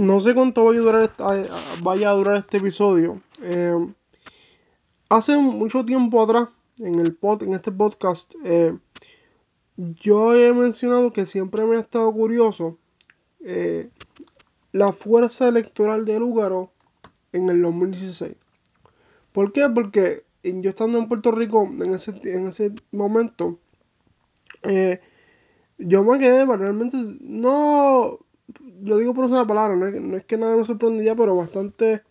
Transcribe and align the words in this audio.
No 0.00 0.18
sé 0.18 0.32
cuánto 0.32 0.64
vaya 0.64 0.78
a 0.80 0.82
durar, 0.82 1.02
esta- 1.02 1.46
vaya 1.82 2.08
a 2.08 2.14
durar 2.14 2.36
este 2.38 2.56
episodio. 2.56 3.20
Eh, 3.42 3.74
hace 5.10 5.36
mucho 5.36 5.84
tiempo 5.84 6.22
atrás, 6.22 6.48
en, 6.78 6.98
el 7.00 7.14
pod, 7.14 7.42
en 7.42 7.52
este 7.52 7.70
podcast, 7.70 8.32
eh, 8.42 8.78
yo 9.76 10.34
he 10.34 10.54
mencionado 10.54 11.12
que 11.12 11.26
siempre 11.26 11.66
me 11.66 11.76
ha 11.76 11.80
estado 11.80 12.10
curioso 12.14 12.78
eh, 13.40 13.90
la 14.72 14.92
fuerza 14.92 15.48
electoral 15.48 16.06
de 16.06 16.18
Lúgaro 16.18 16.72
en 17.34 17.50
el 17.50 17.60
2016. 17.60 18.36
¿Por 19.32 19.52
qué? 19.52 19.68
Porque 19.68 20.24
yo 20.42 20.70
estando 20.70 20.96
en 20.96 21.08
Puerto 21.08 21.30
Rico 21.30 21.64
en 21.64 21.94
ese, 21.94 22.12
en 22.24 22.48
ese 22.48 22.72
momento, 22.90 23.58
eh, 24.62 24.98
yo 25.76 26.02
me 26.04 26.18
quedé 26.18 26.46
realmente, 26.46 26.96
no, 27.20 28.18
lo 28.82 28.98
digo 28.98 29.14
por 29.14 29.28
la 29.30 29.46
palabra, 29.46 29.76
no 29.76 29.86
es, 29.86 30.00
no 30.00 30.16
es 30.16 30.24
que 30.24 30.36
nada 30.36 30.56
me 30.56 30.64
sorprendía, 30.64 31.14
pero 31.14 31.36
bastante 31.36 32.02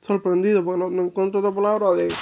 sorprendido, 0.00 0.64
porque 0.64 0.80
no, 0.80 0.90
no 0.90 1.02
encuentro 1.04 1.40
otra 1.40 1.52
palabra, 1.52 1.90
de 1.92 2.12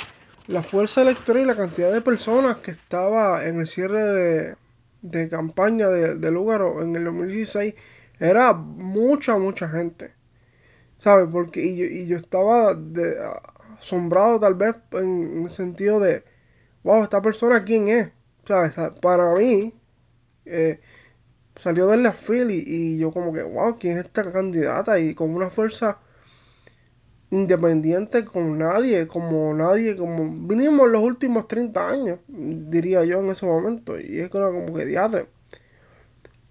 la 0.48 0.62
fuerza 0.62 1.02
electoral 1.02 1.42
y 1.42 1.46
la 1.46 1.56
cantidad 1.56 1.92
de 1.92 2.01
personas 2.01 2.59
que 2.59 2.70
estaba 2.70 3.45
en 3.46 3.60
el 3.60 3.66
cierre 3.66 4.02
de, 4.02 4.56
de 5.02 5.28
campaña 5.28 5.88
de, 5.88 6.14
de 6.16 6.30
Lugaro 6.30 6.82
en 6.82 6.95
el 6.96 7.04
2016. 7.04 7.74
Era 8.18 8.52
mucha, 8.52 9.37
mucha 9.38 9.68
gente. 9.68 10.12
¿Sabes? 10.98 11.28
Porque 11.30 11.62
y 11.62 11.76
yo, 11.76 11.84
y 11.84 12.06
yo 12.06 12.16
estaba 12.16 12.74
de, 12.74 13.16
asombrado 13.78 14.40
tal 14.40 14.54
vez 14.54 14.76
en, 14.92 15.38
en 15.38 15.42
el 15.45 15.52
sentido 15.52 16.01
de, 16.01 16.24
wow, 16.84 17.02
esta 17.02 17.20
persona 17.20 17.65
quién 17.65 17.88
es. 17.88 18.10
¿Sabes? 18.46 18.76
Para 19.02 19.34
mí, 19.34 19.74
eh, 20.46 20.80
salió 21.59 21.88
de 21.88 21.98
la 21.98 22.12
fila 22.12 22.52
y, 22.52 22.98
yo 22.98 23.10
como 23.12 23.33
que, 23.33 23.42
wow, 23.42 23.77
¿quién 23.78 23.98
es 23.98 24.06
esta 24.06 24.30
candidata? 24.30 24.98
Y 24.98 25.15
con 25.15 25.34
una 25.34 25.51
fuerza 25.51 25.98
independiente 27.30 28.24
con 28.24 28.59
nadie, 28.59 29.07
como 29.07 29.52
nadie, 29.52 29.96
como 29.96 30.30
vinimos 30.46 30.88
los 30.88 31.02
últimos 31.02 31.48
30 31.48 31.88
años, 31.88 32.18
diría 32.29 33.04
yo 33.04 33.21
en 33.21 33.30
ese 33.30 33.46
momento. 33.46 33.98
Y 33.98 34.21
es 34.21 34.30
que 34.30 34.38
era 34.38 34.51
como 34.51 34.74
que 34.74 34.85
diadre. 34.85 35.26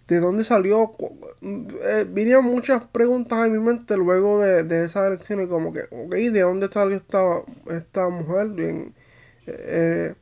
¿De 0.08 0.20
dónde 0.20 0.44
salió? 0.44 0.96
Eh, 1.42 2.06
vinieron 2.08 2.46
muchas 2.46 2.86
preguntas 2.86 3.46
en 3.46 3.54
mi 3.54 3.60
mente 3.60 3.98
luego 3.98 4.40
de, 4.40 4.64
de 4.64 4.86
esas 4.86 5.08
elecciones, 5.08 5.48
como 5.48 5.74
que, 5.74 5.84
ok, 5.90 6.14
¿de 6.14 6.42
dónde 6.42 6.70
salió 6.72 6.96
esta, 6.98 7.42
esta 7.72 8.10
mujer? 8.10 8.50
Bien, 8.50 8.94
eh, 9.48 10.14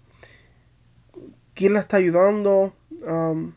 ¿Quién 1.54 1.74
la 1.74 1.82
está 1.82 1.98
ayudando? 1.98 2.74
Um, 3.06 3.54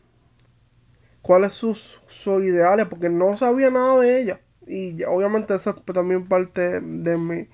¿Cuáles 1.27 1.51
sus, 1.51 1.99
sus 2.07 2.41
ideales? 2.41 2.85
Porque 2.85 3.09
no 3.09 3.35
sabía 3.35 3.69
nada 3.69 3.99
de 3.99 4.21
ella. 4.21 4.39
Y 4.65 5.03
obviamente 5.03 5.55
eso 5.55 5.71
es 5.71 5.83
también 5.93 6.25
parte 6.29 6.79
de 6.79 7.17
mi, 7.17 7.49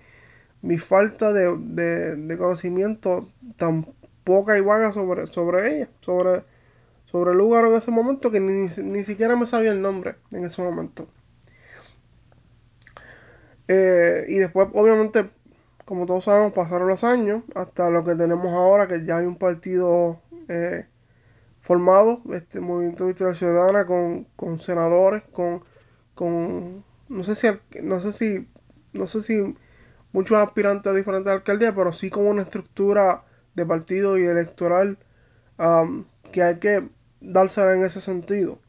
mi 0.62 0.78
falta 0.78 1.34
de, 1.34 1.58
de, 1.58 2.16
de, 2.16 2.38
conocimiento 2.38 3.22
tan 3.58 3.84
poca 4.24 4.56
y 4.60 4.62
vaga 4.62 4.92
sobre, 4.92 5.26
sobre 5.26 5.76
ella, 5.76 5.90
sobre, 6.02 6.44
sobre 7.06 7.32
el 7.32 7.38
lugar 7.40 7.66
en 7.66 7.74
ese 7.74 7.90
momento 7.90 8.30
que 8.30 8.40
ni, 8.40 8.68
ni 8.84 9.04
siquiera 9.04 9.36
me 9.36 9.48
sabía 9.48 9.72
el 9.72 9.82
nombre 9.82 10.18
en 10.32 10.46
ese 10.46 10.62
momento. 10.62 11.08
Eh, 13.68 14.26
y 14.28 14.38
después, 14.38 14.68
obviamente, 14.74 15.26
como 15.86 16.06
todos 16.06 16.26
sabemos, 16.26 16.54
pasaron 16.54 16.90
los 16.90 17.04
años 17.04 17.42
hasta 17.56 17.90
lo 17.90 18.04
que 18.04 18.14
tenemos 18.14 18.54
ahora, 18.54 18.88
que 18.88 19.04
ya 19.04 19.18
hay 19.18 19.26
un 19.26 19.38
partido 19.38 20.20
eh, 20.48 20.86
formado, 21.64 22.22
este 22.34 22.60
Movimiento 22.60 23.08
Victoria 23.08 23.34
Ciudadana, 23.34 23.86
con, 23.86 24.26
con 24.36 24.60
senadores, 24.60 25.24
con, 25.30 25.64
con 26.14 26.84
no 27.10 27.24
sé 27.24 27.36
si 27.36 27.48
no 27.82 28.02
sé 28.02 28.14
si 28.14 28.48
no 28.92 29.08
sé 29.08 29.22
si 29.24 29.56
muchos 30.12 30.38
aspirantes 30.38 30.92
a 30.92 30.96
diferentes 30.96 31.32
alcaldías, 31.34 31.74
pero 31.76 31.94
sí 31.94 32.10
con 32.10 32.28
una 32.28 32.44
estructura 32.44 33.24
de 33.56 33.66
partido 33.66 34.18
y 34.18 34.26
electoral 34.26 34.98
um, 35.58 36.06
que 36.32 36.44
hay 36.44 36.60
que 36.60 36.90
dársela 37.22 37.76
en 37.76 37.86
ese 37.86 38.02
sentido. 38.02 38.60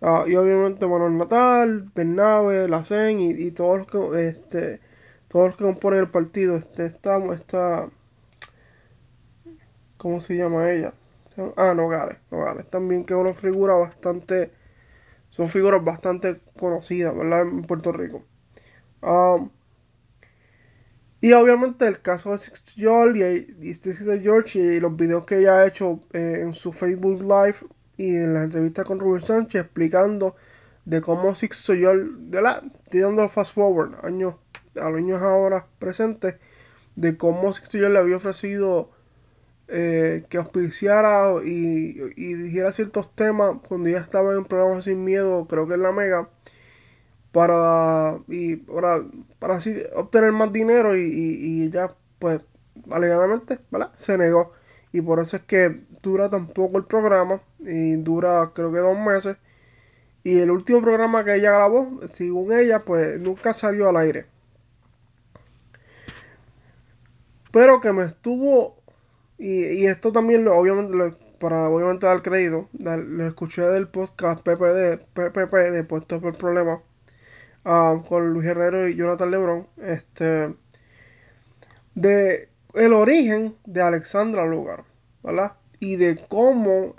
Uh, 0.00 0.26
y 0.26 0.34
obviamente 0.34 0.86
Manuel 0.86 1.16
Natal, 1.16 1.90
Bernabe, 1.94 2.68
Lacen 2.68 3.20
y, 3.20 3.30
y, 3.30 3.52
todos 3.52 3.78
los 3.78 3.86
que 3.86 4.28
este, 4.28 4.80
todos 5.28 5.48
los 5.48 5.56
que 5.56 5.64
componen 5.64 6.00
el 6.00 6.10
partido. 6.10 6.56
Este, 6.56 6.86
estamos, 6.86 7.36
esta, 7.36 7.88
¿cómo 9.96 10.20
se 10.20 10.36
llama 10.36 10.70
ella? 10.72 10.92
Ah, 11.56 11.74
Nogales, 11.74 12.18
Nogales 12.30 12.68
también 12.68 13.04
que 13.04 13.14
es 13.14 13.20
una 13.20 13.34
figura 13.34 13.74
bastante, 13.74 14.50
son 15.30 15.48
figuras 15.48 15.84
bastante 15.84 16.40
conocidas, 16.58 17.16
¿verdad? 17.16 17.42
En 17.42 17.62
Puerto 17.62 17.92
Rico. 17.92 18.24
Um, 19.02 19.50
y 21.20 21.32
obviamente 21.34 21.86
el 21.86 22.02
caso 22.02 22.32
de 22.32 22.38
Sixto 22.38 22.72
George 22.74 23.46
y, 23.60 23.68
y 23.68 23.74
Sixto 23.74 24.12
George 24.20 24.58
y 24.58 24.80
los 24.80 24.96
videos 24.96 25.24
que 25.24 25.38
ella 25.38 25.58
ha 25.58 25.66
hecho 25.66 26.00
eh, 26.12 26.40
en 26.42 26.52
su 26.52 26.72
Facebook 26.72 27.22
Live 27.22 27.56
y 27.96 28.16
en 28.16 28.34
la 28.34 28.44
entrevista 28.44 28.84
con 28.84 28.98
Rubén 28.98 29.22
Sánchez 29.22 29.62
explicando 29.62 30.34
de 30.84 31.00
cómo 31.00 31.34
Sixto 31.34 31.74
George, 31.74 32.10
de 32.18 32.40
dando 33.00 33.22
el 33.22 33.30
fast 33.30 33.54
forward, 33.54 34.04
años, 34.04 34.34
a 34.74 34.90
los 34.90 34.98
años 34.98 35.22
ahora 35.22 35.66
presentes, 35.78 36.36
de 36.96 37.16
cómo 37.16 37.52
Sixto 37.52 37.78
George 37.78 37.92
le 37.92 37.98
había 38.00 38.16
ofrecido 38.16 38.90
eh, 39.74 40.24
que 40.28 40.36
auspiciara 40.36 41.32
y, 41.42 41.98
y, 42.14 42.34
dijera 42.34 42.72
ciertos 42.72 43.14
temas 43.14 43.56
cuando 43.66 43.88
ella 43.88 44.00
estaba 44.00 44.34
en 44.34 44.44
programas 44.44 44.84
sin 44.84 45.02
miedo, 45.02 45.46
creo 45.48 45.66
que 45.66 45.74
en 45.74 45.82
la 45.82 45.92
Mega, 45.92 46.28
para, 47.32 48.18
y, 48.28 48.56
para, 48.56 49.02
para 49.38 49.54
así 49.56 49.82
obtener 49.96 50.32
más 50.32 50.52
dinero 50.52 50.94
y, 50.94 51.00
y, 51.00 51.62
y 51.62 51.62
ella 51.64 51.94
pues 52.18 52.44
alegadamente 52.90 53.60
¿verdad? 53.70 53.92
se 53.96 54.18
negó. 54.18 54.52
Y 54.92 55.00
por 55.00 55.20
eso 55.20 55.38
es 55.38 55.42
que 55.44 55.80
dura 56.02 56.28
tan 56.28 56.48
poco 56.48 56.76
el 56.76 56.84
programa 56.84 57.40
y 57.60 57.94
dura 57.96 58.52
creo 58.54 58.70
que 58.72 58.78
dos 58.78 58.98
meses. 58.98 59.38
Y 60.22 60.38
el 60.40 60.50
último 60.50 60.82
programa 60.82 61.24
que 61.24 61.36
ella 61.36 61.52
grabó 61.52 62.00
según 62.08 62.52
ella 62.52 62.78
pues 62.78 63.18
nunca 63.18 63.54
salió 63.54 63.88
al 63.88 63.96
aire. 63.96 64.26
Pero 67.50 67.80
que 67.80 67.92
me 67.92 68.04
estuvo 68.04 68.81
y, 69.42 69.64
y 69.82 69.86
esto 69.86 70.12
también 70.12 70.44
lo, 70.44 70.56
obviamente 70.56 70.94
lo, 70.94 71.10
para 71.38 71.68
obviamente 71.68 72.06
dar 72.06 72.22
crédito 72.22 72.68
lo 72.72 73.26
escuché 73.26 73.62
del 73.62 73.88
podcast 73.88 74.42
PPD 74.42 74.98
PPP 75.14 75.54
de 75.72 75.84
Puestos 75.84 76.20
por 76.22 76.36
Problemas 76.38 76.80
uh, 77.64 78.02
con 78.04 78.32
Luis 78.32 78.46
Herrero 78.46 78.88
y 78.88 78.94
Jonathan 78.94 79.30
Lebron, 79.30 79.66
este, 79.78 80.54
de 81.94 82.48
el 82.74 82.92
origen 82.92 83.56
de 83.66 83.82
Alexandra 83.82 84.46
Lugar, 84.46 84.84
¿verdad? 85.22 85.56
Y 85.78 85.96
de 85.96 86.18
cómo, 86.28 86.94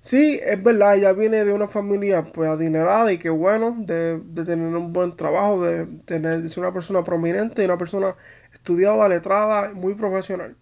sí, 0.00 0.38
es 0.42 0.62
verdad, 0.62 0.96
ella 0.96 1.12
viene 1.12 1.44
de 1.44 1.52
una 1.52 1.68
familia 1.68 2.24
pues 2.24 2.48
adinerada 2.48 3.12
y 3.12 3.18
que 3.18 3.30
bueno, 3.30 3.76
de, 3.78 4.18
de 4.20 4.44
tener 4.44 4.74
un 4.76 4.92
buen 4.92 5.16
trabajo, 5.16 5.62
de 5.62 5.86
tener, 6.04 6.42
de 6.42 6.48
ser 6.48 6.60
una 6.60 6.72
persona 6.72 7.04
prominente 7.04 7.62
y 7.62 7.64
una 7.64 7.78
persona 7.78 8.16
estudiada, 8.52 9.08
letrada, 9.08 9.72
muy 9.72 9.94
profesional, 9.94 10.56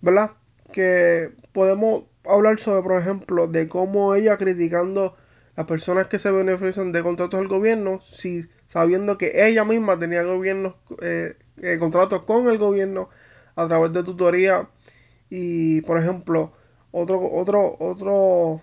¿verdad? 0.00 0.32
Que 0.72 1.32
podemos 1.52 2.04
hablar 2.24 2.58
sobre, 2.58 2.82
por 2.82 2.98
ejemplo, 2.98 3.46
de 3.48 3.68
cómo 3.68 4.14
ella 4.14 4.36
criticando 4.36 5.14
las 5.56 5.66
personas 5.66 6.08
que 6.08 6.18
se 6.18 6.30
benefician 6.30 6.92
de 6.92 7.02
contratos 7.02 7.40
del 7.40 7.48
gobierno, 7.48 8.00
si 8.02 8.46
sabiendo 8.66 9.16
que 9.16 9.46
ella 9.46 9.64
misma 9.64 9.98
tenía 9.98 10.22
gobiernos, 10.22 10.74
eh, 11.00 11.36
eh, 11.62 11.78
contratos 11.78 12.24
con 12.26 12.48
el 12.48 12.58
gobierno 12.58 13.08
a 13.54 13.66
través 13.66 13.92
de 13.92 14.02
tutoría 14.04 14.68
y, 15.30 15.80
por 15.82 15.98
ejemplo, 15.98 16.52
otro, 16.92 17.20
otro, 17.32 17.76
otro, 17.80 18.60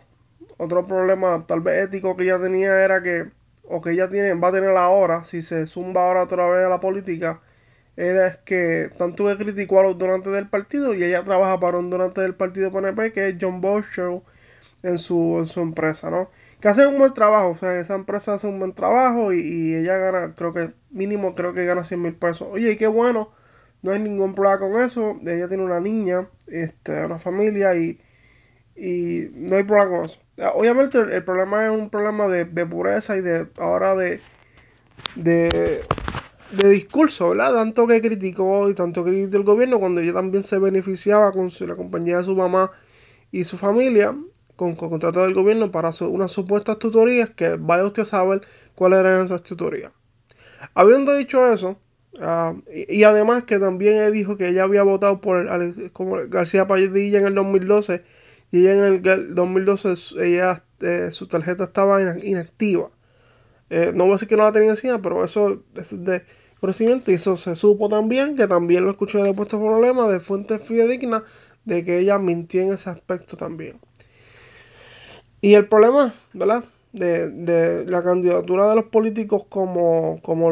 otro 0.58 0.86
problema 0.88 1.46
tal 1.48 1.62
vez 1.62 1.86
ético 1.86 2.16
que 2.16 2.24
ella 2.24 2.40
tenía 2.40 2.84
era 2.84 3.02
que, 3.02 3.32
o 3.64 3.82
que 3.82 3.92
ella 3.92 4.08
tiene, 4.10 4.34
va 4.36 4.50
a 4.50 4.52
tener 4.52 4.76
ahora, 4.78 5.24
si 5.24 5.42
se 5.42 5.66
zumba 5.66 6.06
ahora 6.06 6.24
otra 6.24 6.48
vez 6.48 6.66
a 6.66 6.70
la 6.70 6.80
política, 6.80 7.42
era 7.96 8.44
que 8.44 8.90
tanto 8.98 9.26
que 9.26 9.38
criticó 9.38 9.80
a 9.80 9.84
los 9.84 9.98
donantes 9.98 10.34
del 10.34 10.50
partido 10.50 10.94
y 10.94 11.04
ella 11.04 11.24
trabaja 11.24 11.60
para 11.60 11.78
un 11.78 11.90
donante 11.90 12.22
del 12.22 12.36
partido 12.36 12.72
PNP 12.72 13.12
que 13.14 13.30
es 13.30 13.36
John 13.40 13.62
Bosher 13.62 14.22
en 14.84 14.98
su, 15.00 15.38
en 15.40 15.46
su 15.46 15.62
empresa, 15.62 16.10
¿no? 16.10 16.30
Que 16.60 16.68
hace 16.68 16.86
un 16.88 16.98
buen 17.00 17.14
trabajo, 17.14 17.52
o 17.52 17.58
sea, 17.58 17.80
esa 17.80 17.96
empresa 17.96 18.34
hace 18.34 18.48
un 18.48 18.60
buen 18.60 18.74
trabajo 18.74 19.34
y, 19.34 19.40
y 19.40 19.76
ella 19.76 19.98
gana, 19.98 20.36
creo 20.36 20.54
que 20.54 20.74
mínimo, 20.92 21.36
creo 21.36 21.54
que 21.54 21.66
gana 21.66 21.84
100 21.86 22.02
mil 22.02 22.16
pesos. 22.16 22.48
Oye, 22.52 22.72
y 22.74 22.78
qué 22.78 22.88
bueno, 22.88 23.32
no 23.82 23.92
hay 23.92 24.00
ningún 24.00 24.36
problema 24.36 24.60
con 24.60 24.82
eso. 24.82 25.20
Ella 25.26 25.48
tiene 25.48 25.64
una 25.64 25.80
niña, 25.80 26.28
este, 26.48 27.06
una 27.06 27.20
familia 27.20 27.76
y, 27.76 28.00
y 28.76 29.30
no 29.36 29.56
hay 29.58 29.64
problema 29.64 29.90
con 29.98 30.06
eso. 30.06 30.20
Obviamente 30.56 30.98
el, 31.00 31.12
el 31.12 31.24
problema 31.24 31.66
es 31.66 31.72
un 31.72 31.90
problema 31.90 32.28
de, 32.28 32.46
de, 32.46 32.66
pureza 32.66 33.16
y 33.18 33.22
de 33.22 33.48
ahora 33.58 33.96
de, 33.96 34.22
de, 35.16 35.84
de 36.54 36.70
discurso, 36.70 37.30
¿verdad? 37.30 37.54
Tanto 37.54 37.88
que 37.88 38.02
criticó 38.02 38.70
y 38.70 38.76
tanto 38.76 39.04
que 39.04 39.12
criticó 39.12 39.38
el 39.38 39.44
gobierno 39.44 39.80
cuando 39.80 40.02
ella 40.02 40.14
también 40.14 40.44
se 40.44 40.60
beneficiaba 40.60 41.32
con 41.32 41.50
su, 41.50 41.66
la 41.66 41.76
compañía 41.76 42.18
de 42.18 42.24
su 42.26 42.36
mamá 42.36 42.72
y 43.32 43.44
su 43.44 43.58
familia 43.58 44.16
con, 44.56 44.76
con 44.76 44.90
contrato 44.90 45.24
del 45.24 45.34
gobierno 45.34 45.72
para 45.72 45.92
unas 46.02 46.32
supuestas 46.32 46.78
tutorías 46.78 47.32
que 47.32 47.56
vaya 47.56 47.86
usted 47.86 48.04
a 48.04 48.06
saber 48.06 48.42
cuáles 48.76 49.00
eran 49.00 49.26
esas 49.26 49.42
tutorías. 49.42 49.94
Habiendo 50.76 51.16
dicho 51.16 51.52
eso, 51.52 51.78
uh, 52.20 52.62
y, 52.72 53.04
además 53.04 53.44
que 53.44 53.60
también 53.60 54.12
dijo 54.14 54.38
que 54.38 54.50
ella 54.50 54.64
había 54.64 54.84
votado 54.84 55.22
por 55.22 55.48
el, 55.48 55.92
como 55.92 56.18
García 56.28 56.68
Padilla 56.68 57.20
en 57.20 57.28
el 57.28 57.36
2012 57.36 58.04
y 58.52 58.60
ella 58.68 58.88
en 58.88 59.06
el 59.06 59.36
2012 59.36 59.94
ella, 60.22 60.64
eh, 60.82 61.10
su 61.12 61.28
tarjeta 61.28 61.66
estaba 61.66 62.02
inactiva. 62.24 62.92
Eh, 63.70 63.92
no 63.96 64.04
voy 64.04 64.12
a 64.12 64.16
decir 64.16 64.28
que 64.28 64.38
no 64.38 64.44
la 64.44 64.52
tenía 64.52 64.70
encima, 64.70 65.02
pero 65.02 65.26
eso 65.26 65.64
es 65.76 66.04
de 66.06 66.24
conocimiento 66.64 67.12
y 67.12 67.16
eso 67.16 67.36
se 67.36 67.58
supo 67.58 67.90
también, 67.90 68.38
que 68.38 68.48
también 68.48 68.86
lo 68.86 68.92
escuché 68.92 69.18
de 69.18 69.34
puesto 69.34 69.60
problema 69.60 70.08
de 70.08 70.22
fuentes 70.22 70.62
fidedignas, 70.62 71.24
de 71.66 71.84
que 71.84 72.00
ella 72.00 72.18
mintió 72.20 72.62
en 72.62 72.72
ese 72.72 72.90
aspecto 72.90 73.36
también. 73.36 73.82
Y 75.42 75.56
el 75.56 75.68
problema, 75.68 76.14
¿verdad? 76.32 76.64
De, 76.94 77.30
de 77.30 77.84
la 77.86 78.02
candidatura 78.02 78.70
de 78.70 78.76
los 78.78 78.86
políticos 78.86 79.44
como, 79.50 80.22
como 80.22 80.50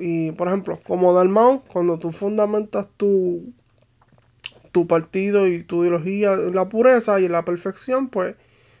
y, 0.00 0.32
por 0.32 0.48
ejemplo, 0.48 0.78
como 0.86 1.14
Dalmau, 1.14 1.62
cuando 1.72 1.98
tú 1.98 2.12
fundamentas 2.12 2.88
tu, 2.98 3.54
tu 4.72 4.86
partido 4.86 5.46
y 5.46 5.62
tu 5.62 5.84
ideología 5.84 6.34
en 6.34 6.54
la 6.54 6.68
pureza 6.68 7.18
y 7.18 7.24
en 7.24 7.32
la 7.32 7.46
perfección, 7.46 8.10
pues 8.10 8.36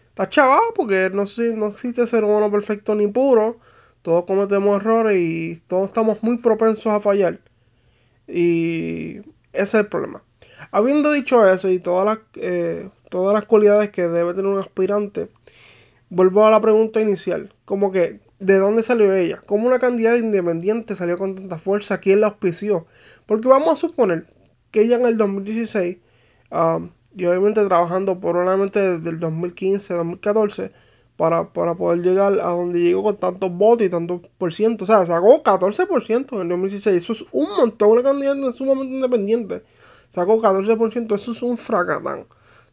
está 0.08 0.28
chaval, 0.28 0.60
porque 0.74 1.08
no, 1.10 1.24
no 1.56 1.66
existe 1.68 2.06
ser 2.06 2.22
humano 2.22 2.50
perfecto 2.50 2.94
ni 2.94 3.06
puro. 3.06 3.60
Todos 4.02 4.24
cometemos 4.24 4.80
errores 4.80 5.20
y 5.20 5.62
todos 5.66 5.88
estamos 5.88 6.22
muy 6.22 6.38
propensos 6.38 6.86
a 6.86 7.00
fallar. 7.00 7.40
Y 8.26 9.18
ese 9.52 9.62
es 9.62 9.74
el 9.74 9.86
problema. 9.88 10.22
Habiendo 10.70 11.12
dicho 11.12 11.46
eso 11.48 11.68
y 11.68 11.78
todas 11.78 12.06
las, 12.06 12.18
eh, 12.36 12.88
todas 13.10 13.34
las 13.34 13.44
cualidades 13.44 13.90
que 13.90 14.02
debe 14.02 14.34
tener 14.34 14.46
un 14.46 14.58
aspirante, 14.58 15.28
vuelvo 16.08 16.46
a 16.46 16.50
la 16.50 16.60
pregunta 16.60 17.00
inicial. 17.00 17.52
Como 17.64 17.92
que, 17.92 18.20
¿de 18.38 18.58
dónde 18.58 18.82
salió 18.82 19.14
ella? 19.14 19.40
¿Cómo 19.46 19.66
una 19.66 19.78
candidata 19.78 20.18
independiente 20.18 20.96
salió 20.96 21.18
con 21.18 21.34
tanta 21.34 21.58
fuerza? 21.58 21.98
¿Quién 21.98 22.20
la 22.20 22.28
auspició? 22.28 22.86
Porque 23.26 23.48
vamos 23.48 23.72
a 23.72 23.76
suponer 23.76 24.26
que 24.70 24.82
ella 24.82 24.96
en 24.96 25.06
el 25.06 25.16
2016, 25.16 25.98
um, 26.50 26.90
y 27.16 27.26
obviamente 27.26 27.64
trabajando 27.64 28.20
probablemente 28.20 28.80
desde 28.80 29.10
el 29.10 29.20
2015, 29.20 29.94
2014, 29.94 30.72
para, 31.20 31.52
para, 31.52 31.74
poder 31.74 32.00
llegar 32.00 32.40
a 32.40 32.48
donde 32.52 32.80
llegó 32.80 33.02
con 33.02 33.18
tantos 33.18 33.52
votos 33.52 33.86
y 33.86 33.90
tantos 33.90 34.22
por 34.38 34.54
ciento. 34.54 34.84
O 34.84 34.86
sea, 34.86 35.04
sacó 35.04 35.42
14% 35.42 36.32
en 36.32 36.40
el 36.40 36.48
2016. 36.48 36.96
Eso 36.96 37.12
es 37.12 37.24
un 37.30 37.46
montón. 37.58 37.90
Una 37.90 38.02
candidata 38.02 38.54
sumamente 38.54 38.94
independiente. 38.94 39.62
Sacó 40.08 40.40
14%. 40.40 41.14
Eso 41.14 41.32
es 41.32 41.42
un 41.42 41.58
fracatán. 41.58 42.20
O 42.20 42.26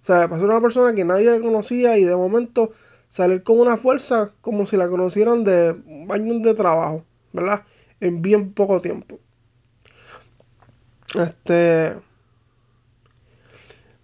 sea, 0.06 0.30
pasó 0.30 0.46
una 0.46 0.62
persona 0.62 0.96
que 0.96 1.04
nadie 1.04 1.30
le 1.30 1.42
conocía 1.42 1.98
y 1.98 2.06
de 2.06 2.16
momento 2.16 2.72
salir 3.10 3.44
con 3.44 3.60
una 3.60 3.76
fuerza 3.76 4.32
como 4.40 4.66
si 4.66 4.78
la 4.78 4.88
conocieran 4.88 5.44
de 5.44 5.76
años 6.08 6.42
de 6.42 6.54
trabajo, 6.54 7.04
¿verdad? 7.34 7.64
En 8.00 8.22
bien 8.22 8.54
poco 8.54 8.80
tiempo. 8.80 9.20
Este. 11.16 11.98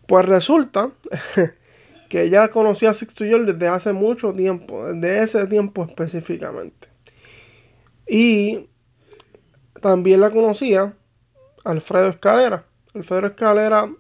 Pues 0.05 0.25
resulta 0.25 0.91
que 2.13 2.21
ella 2.21 2.49
conocía 2.49 2.91
a 2.91 2.93
Sixto 2.93 3.25
George 3.25 3.53
desde 3.53 3.67
hace 3.67 3.91
mucho 3.91 4.33
tiempo, 4.33 4.85
desde 4.85 5.23
ese 5.23 5.47
tiempo 5.47 5.83
específicamente. 5.83 6.87
Y 8.07 8.69
también 9.81 10.21
la 10.21 10.29
conocía 10.29 10.95
Alfredo 11.63 12.09
Escalera. 12.09 12.67
Alfredo 12.93 13.25
Escalera 13.25 13.91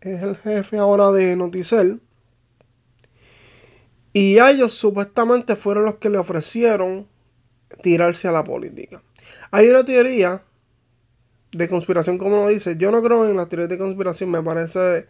es 0.00 0.22
el 0.22 0.38
jefe 0.38 0.78
ahora 0.78 1.10
de 1.10 1.36
Noticel. 1.36 2.00
Y 4.14 4.38
ellos 4.38 4.72
supuestamente 4.72 5.54
fueron 5.54 5.84
los 5.84 5.96
que 5.96 6.08
le 6.08 6.16
ofrecieron 6.16 7.06
tirarse 7.82 8.28
a 8.28 8.32
la 8.32 8.44
política. 8.44 9.02
Hay 9.50 9.68
una 9.68 9.84
teoría 9.84 10.42
de 11.52 11.68
conspiración, 11.68 12.16
como 12.16 12.36
lo 12.36 12.48
dice. 12.48 12.78
Yo 12.78 12.90
no 12.90 13.02
creo 13.02 13.28
en 13.28 13.36
las 13.36 13.50
teorías 13.50 13.68
de 13.68 13.76
conspiración. 13.76 14.30
Me 14.30 14.42
parece. 14.42 15.06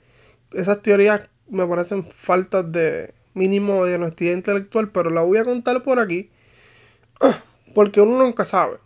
Esas 0.53 0.83
teorías 0.83 1.29
me 1.49 1.67
parecen 1.67 2.05
faltas 2.05 2.71
de 2.71 3.15
mínimo 3.35 3.85
de 3.85 3.97
honestidad 3.97 4.35
intelectual. 4.35 4.91
Pero 4.91 5.11
la 5.11 5.23
voy 5.23 5.39
a 5.39 5.45
contar 5.45 5.83
por 5.83 5.99
aquí. 5.99 6.31
Porque 7.75 8.01
uno 8.01 8.19
nunca 8.19 8.45
sabe. 8.45 8.79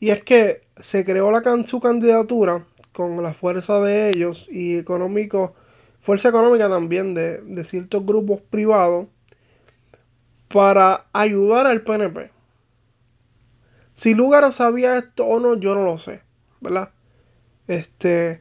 Y 0.00 0.10
es 0.10 0.22
que 0.22 0.62
se 0.80 1.04
creó 1.04 1.30
la, 1.30 1.42
su 1.66 1.80
candidatura 1.80 2.66
con 2.92 3.22
la 3.22 3.34
fuerza 3.34 3.80
de 3.80 4.10
ellos 4.10 4.48
y 4.50 4.76
económico, 4.76 5.54
fuerza 6.00 6.28
económica 6.28 6.68
también 6.68 7.14
de, 7.14 7.38
de 7.38 7.64
ciertos 7.64 8.04
grupos 8.04 8.40
privados 8.40 9.08
para 10.48 11.06
ayudar 11.12 11.66
al 11.66 11.82
PNP. 11.82 12.30
Si 13.94 14.14
Lugaro 14.14 14.52
sabía 14.52 14.96
esto 14.96 15.26
o 15.26 15.40
no, 15.40 15.54
yo 15.54 15.74
no 15.74 15.84
lo 15.84 15.98
sé, 15.98 16.22
¿verdad? 16.60 16.90
Este, 17.66 18.40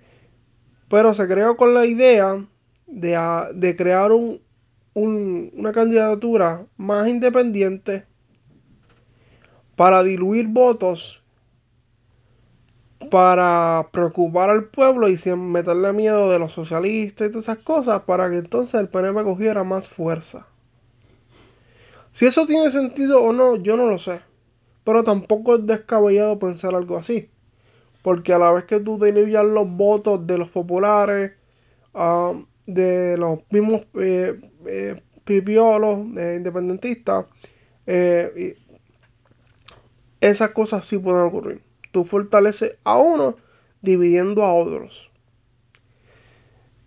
pero 0.90 1.14
se 1.14 1.28
creó 1.28 1.58
con 1.58 1.74
la 1.74 1.86
idea 1.86 2.46
de, 2.94 3.50
de 3.56 3.76
crear 3.76 4.12
un, 4.12 4.42
un, 4.94 5.52
una 5.56 5.72
candidatura 5.72 6.66
más 6.78 7.08
independiente 7.08 8.06
para 9.76 10.04
diluir 10.04 10.48
votos, 10.48 11.24
para 13.10 13.90
preocupar 13.92 14.50
al 14.50 14.66
pueblo 14.66 15.10
y 15.10 15.18
sin 15.18 15.52
meterle 15.52 15.92
miedo 15.94 16.30
de 16.30 16.40
los 16.40 16.54
socialistas 16.54 17.28
y 17.28 17.32
todas 17.32 17.46
esas 17.46 17.58
cosas, 17.60 18.04
para 18.04 18.30
que 18.30 18.38
entonces 18.38 18.80
el 18.80 18.90
PNP 18.90 19.24
cogiera 19.24 19.64
más 19.64 19.90
fuerza. 19.90 20.48
Si 22.12 22.28
eso 22.28 22.46
tiene 22.46 22.70
sentido 22.70 23.24
o 23.24 23.34
no, 23.34 23.56
yo 23.56 23.76
no 23.76 23.88
lo 23.88 23.98
sé. 23.98 24.22
Pero 24.84 25.04
tampoco 25.04 25.56
es 25.56 25.66
descabellado 25.66 26.38
pensar 26.38 26.76
algo 26.76 26.98
así. 26.98 27.30
Porque 28.04 28.34
a 28.34 28.38
la 28.38 28.52
vez 28.52 28.66
que 28.66 28.80
tú 28.80 29.04
diluyas 29.04 29.46
los 29.46 29.68
votos 29.68 30.28
de 30.28 30.38
los 30.38 30.50
populares, 30.50 31.32
uh, 31.94 32.44
de 32.66 33.18
los 33.18 33.40
mismos 33.50 33.82
eh, 33.96 34.40
eh, 34.66 35.02
pipiolos 35.24 36.00
eh, 36.18 36.36
independentistas, 36.38 37.26
esas 40.22 40.52
cosas 40.52 40.86
sí 40.86 40.98
pueden 40.98 41.22
ocurrir. 41.22 41.62
Tú 41.92 42.06
fortaleces 42.06 42.78
a 42.84 42.98
uno 42.98 43.36
dividiendo 43.82 44.44
a 44.44 44.54
otros. 44.54 45.12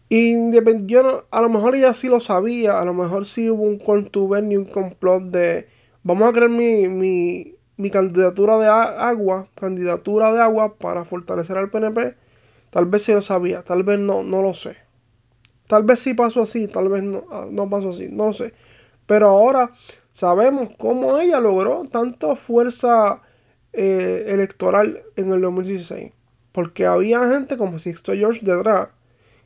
Y 0.08 0.34
a 0.34 1.40
lo 1.40 1.49
mejor 1.49 1.75
ella 1.75 1.93
sí 1.93 2.08
lo 2.08 2.20
sabía, 2.20 2.81
a 2.81 2.84
lo 2.84 2.94
mejor 2.94 3.26
sí 3.26 3.50
hubo 3.50 3.64
un 3.64 3.78
contubernio, 3.78 4.61
un 4.61 4.67
complot 4.67 5.25
de 5.25 5.67
vamos 6.05 6.28
a 6.28 6.32
crear 6.32 6.49
mi, 6.49 6.88
mi, 6.88 7.56
mi 7.76 7.90
candidatura 7.90 8.56
de 8.58 8.69
agua, 8.69 9.49
candidatura 9.56 10.33
de 10.33 10.40
agua 10.40 10.76
para 10.78 11.04
fortalecer 11.04 11.59
al 11.59 11.71
PNP. 11.71 12.14
Tal 12.71 12.87
vez 12.87 13.02
sí 13.02 13.12
lo 13.12 13.23
sabía, 13.23 13.62
tal 13.62 13.83
vez 13.83 13.99
no, 13.99 14.23
no 14.23 14.42
lo 14.42 14.54
sé. 14.54 14.86
Tal 15.66 15.85
vez 15.85 16.00
sí 16.00 16.14
pasó 16.14 16.42
así, 16.42 16.68
tal 16.68 16.88
vez 16.88 17.02
no, 17.02 17.25
ah, 17.30 17.46
no 17.50 17.68
pasó 17.68 17.90
así, 17.90 18.08
no 18.11 18.26
lo 18.26 18.32
sé. 18.32 18.54
Pero 19.06 19.28
ahora 19.28 19.73
sabemos 20.12 20.70
cómo 20.78 21.18
ella 21.18 21.40
logró 21.40 21.85
tanta 21.85 22.37
fuerza 22.37 23.23
eh, 23.73 24.25
electoral 24.28 25.02
en 25.16 25.32
el 25.32 25.40
2016. 25.40 26.12
Porque 26.52 26.87
había 26.87 27.28
gente 27.30 27.56
como 27.56 27.78
Sixto 27.78 28.12
George 28.12 28.40
detrás 28.42 28.88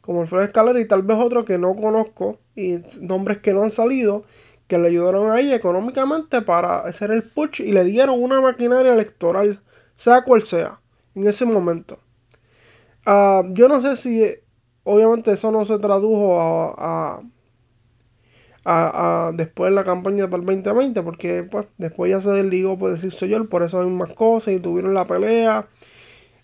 como 0.01 0.23
Alfredo 0.23 0.45
Escalera 0.45 0.81
y 0.81 0.89
tal 0.89 1.03
vez 1.03 1.19
otro 1.19 1.45
que 1.45 1.59
no 1.59 1.75
conozco 1.77 2.41
y 2.57 2.79
nombres 3.01 3.39
que 3.39 3.53
no 3.53 3.63
han 3.63 3.71
salido 3.71 4.25
que 4.67 4.79
le 4.79 4.89
ayudaron 4.89 5.31
a 5.31 5.41
ella 5.41 5.57
económicamente 5.57 6.43
para 6.43 6.81
hacer 6.81 7.11
el 7.11 7.25
push 7.25 7.61
y 7.61 7.73
le 7.73 7.85
dieron 7.85 8.23
una 8.23 8.41
maquinaria 8.41 8.93
electoral, 8.93 9.61
sea 9.97 10.23
cual 10.23 10.43
sea, 10.45 10.81
en 11.17 11.27
ese 11.27 11.45
momento. 11.45 11.99
Uh, 13.05 13.53
yo 13.53 13.69
no 13.69 13.81
sé 13.81 13.97
si, 13.97 14.25
obviamente, 14.85 15.33
eso 15.33 15.51
no 15.51 15.65
se 15.65 15.79
tradujo 15.79 16.41
a, 16.41 17.23
a, 18.65 19.29
a, 19.29 19.33
después 19.33 19.71
de 19.71 19.77
la 19.77 19.85
campaña 19.85 20.29
para 20.29 20.43
el 20.43 20.47
2020, 20.47 21.03
porque 21.03 21.45
pues, 21.51 21.67
después 21.79 22.11
ya 22.11 22.21
se 22.21 22.31
desligó, 22.31 22.79
por 22.79 22.93
decir 22.93 23.13
yo, 23.29 23.49
por 23.49 23.63
eso 23.63 23.81
hay 23.81 23.89
más 23.89 24.13
cosas 24.13 24.55
y 24.55 24.61
tuvieron 24.61 24.95
la 24.95 25.07
pelea 25.07 25.69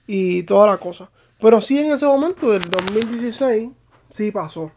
y 0.07 0.43
toda 0.45 0.69
la 0.69 0.79
cosa. 0.79 1.11
Pero 1.41 1.61
sí 1.61 1.79
en 1.79 1.93
ese 1.93 2.07
momento 2.07 2.51
del 2.51 2.63
2016, 2.71 3.71
sí 4.11 4.31
pasó. 4.31 4.73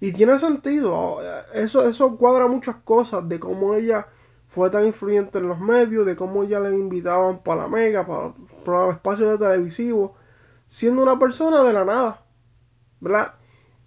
Y 0.00 0.12
tiene 0.12 0.38
sentido. 0.38 1.18
Eso, 1.54 1.84
eso 1.86 2.16
cuadra 2.16 2.46
muchas 2.46 2.76
cosas 2.76 3.28
de 3.28 3.38
cómo 3.38 3.74
ella 3.74 4.06
fue 4.46 4.70
tan 4.70 4.86
influyente 4.86 5.38
en 5.38 5.48
los 5.48 5.60
medios, 5.60 6.06
de 6.06 6.16
cómo 6.16 6.42
ella 6.42 6.60
le 6.60 6.74
invitaban 6.74 7.42
para 7.42 7.62
la 7.62 7.68
mega, 7.68 8.06
para, 8.06 8.32
para 8.64 8.92
espacios 8.92 9.30
de 9.30 9.46
televisivo, 9.46 10.14
siendo 10.66 11.02
una 11.02 11.18
persona 11.18 11.62
de 11.62 11.72
la 11.72 11.84
nada. 11.84 12.24
¿Verdad? 13.00 13.34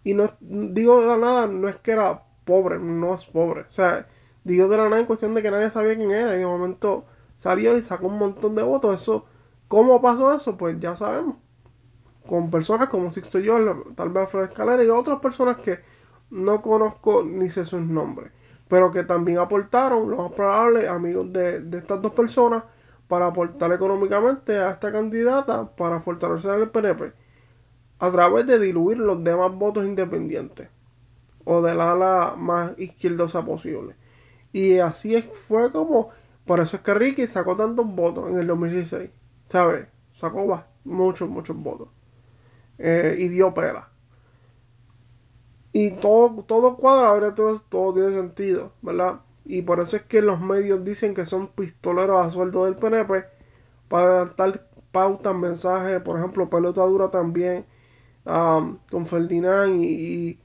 Y 0.04 0.14
no 0.14 0.30
digo 0.42 1.02
de 1.02 1.08
la 1.08 1.18
nada, 1.18 1.48
no 1.48 1.70
es 1.70 1.78
que 1.78 1.92
era 1.92 2.24
pobre, 2.46 2.80
no 2.80 3.14
es 3.14 3.26
pobre. 3.26 3.62
O 3.62 3.72
sea, 3.72 4.08
digo 4.44 4.68
de 4.68 4.78
la 4.78 4.86
nada 4.90 5.00
en 5.00 5.06
cuestión 5.08 5.34
de 5.36 5.42
que 5.42 5.52
nadie 5.52 5.70
sabía 5.72 5.96
quién 5.96 6.12
era. 6.12 6.36
Y 6.36 6.40
de 6.40 6.46
momento 6.46 7.06
salió 7.38 7.78
y 7.78 7.82
sacó 7.82 8.08
un 8.08 8.20
montón 8.20 8.56
de 8.56 8.64
votos. 8.64 9.02
Eso, 9.02 9.26
¿cómo 9.68 10.02
pasó 10.02 10.34
eso? 10.34 10.58
Pues 10.58 10.80
ya 10.80 10.96
sabemos 10.98 11.38
con 12.28 12.50
personas 12.50 12.90
como 12.90 13.12
Sixto 13.12 13.40
yo, 13.40 13.56
tal 13.96 14.10
vez 14.10 14.24
Alfredo 14.24 14.46
Escalera 14.46 14.84
y 14.84 14.90
otras 14.90 15.20
personas 15.20 15.58
que 15.58 15.80
no 16.32 16.62
conozco 16.62 17.24
ni 17.24 17.50
sé 17.50 17.66
sus 17.66 17.82
nombres, 17.82 18.32
pero 18.68 18.92
que 18.92 19.04
también 19.04 19.38
aportaron, 19.40 20.10
lo 20.10 20.18
más 20.18 20.32
probable, 20.32 20.88
amigos 20.88 21.32
de, 21.34 21.60
de 21.62 21.78
estas 21.78 22.02
dos 22.02 22.14
personas, 22.14 22.64
para 23.08 23.28
aportar 23.28 23.72
económicamente 23.74 24.58
a 24.58 24.72
esta 24.72 24.92
candidata 24.92 25.76
para 25.76 26.00
fortalecer 26.00 26.52
al 26.52 26.70
PNP 26.72 27.14
a 28.00 28.12
través 28.12 28.46
de 28.48 28.60
diluir 28.60 28.98
los 28.98 29.24
demás 29.24 29.54
votos 29.54 29.86
independientes 29.86 30.70
o 31.46 31.62
del 31.62 31.82
ala 31.82 32.36
más 32.38 32.78
izquierdosa 32.78 33.44
posible. 33.44 33.96
Y 34.52 34.80
así 34.80 35.20
fue 35.22 35.72
como, 35.72 36.10
por 36.46 36.60
eso 36.60 36.78
es 36.78 36.84
que 36.84 36.94
Ricky 36.94 37.28
sacó 37.28 37.56
tantos 37.56 37.86
votos 37.88 38.30
en 38.30 38.38
el 38.38 38.48
2016, 38.48 39.10
¿sabes? 39.48 39.88
Sacó 40.14 40.64
muchos, 40.84 41.30
muchos 41.30 41.58
votos. 41.58 41.90
Eh, 42.78 43.16
y 43.20 43.28
dio 43.30 43.54
pela. 43.54 43.90
Y 45.72 45.92
todo, 45.92 46.44
todo 46.44 46.78
cuadra, 46.78 47.10
ahora 47.10 47.34
todo, 47.34 47.60
todo 47.60 47.94
tiene 47.94 48.12
sentido, 48.12 48.74
¿verdad? 48.82 49.22
Y 49.46 49.64
por 49.64 49.80
eso 49.80 49.98
es 49.98 50.04
que 50.04 50.22
los 50.22 50.40
medios 50.40 50.86
dicen 50.86 51.14
que 51.14 51.26
son 51.26 51.48
pistoleros 51.48 52.26
a 52.26 52.30
sueldo 52.30 52.66
del 52.66 52.76
PNP 52.76 53.26
para 53.88 54.26
dar 54.26 54.68
pautas, 54.92 55.36
mensajes, 55.36 56.02
por 56.02 56.20
ejemplo, 56.20 56.50
pelota 56.50 56.84
dura 56.84 57.10
también 57.10 57.66
um, 58.26 58.78
con 58.90 59.06
Ferdinand 59.06 59.84
y, 59.84 60.40